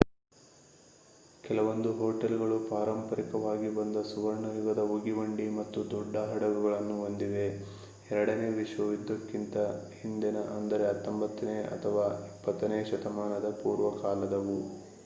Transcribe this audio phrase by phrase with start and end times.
[1.43, 7.45] ಕೆಲವೊಂದು ಹೊಟೇಲ್ಗಳು ಪಾರಂಪರಿಕವಾಗಿ ಬಂದ ಸುವರ್ಣ ಯುಗದ ಉಗಿಬಂಡಿ ಮತ್ತು ದೊಡ್ಡ ಹಡಗುಗಳನ್ನು ಹೊಂದಿವೆ
[8.11, 9.55] ಎರಡನೇ ವಿಶ್ವ ಯುದ್ಧಕ್ಕಿಂತ
[9.99, 12.07] ಹಿಂದಿನ ಅಂದರೆ 19ನೇ ಅಥವಾ
[12.45, 14.59] 20ನೇ ಶತಮಾನದ ಪೂರ್ವಕಾಲದವು